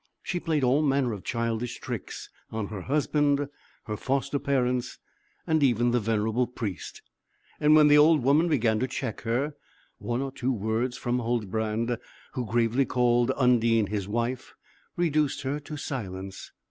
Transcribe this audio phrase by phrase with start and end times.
[0.23, 3.47] She played all manner of childish tricks on her husband,
[3.83, 4.97] her foster parents,
[5.45, 7.03] and even the venerable Priest,
[7.59, 9.53] and when the old woman began to check her,
[9.99, 11.99] one or two words from Huldbrand,
[12.31, 14.55] who gravely called Undine "his wife,"
[14.97, 16.51] reduced her to silence.